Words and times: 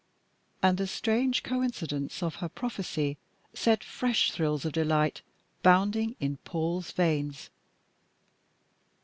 And 0.63 0.79
the 0.79 0.87
strange 0.87 1.43
coincidence 1.43 2.23
of 2.23 2.37
her 2.37 2.49
prophecy 2.49 3.19
set 3.53 3.83
fresh 3.83 4.31
thrills 4.31 4.65
of 4.65 4.71
delight 4.73 5.21
bounding 5.61 6.15
in 6.19 6.37
Paul's 6.37 6.89
veins. 6.91 7.51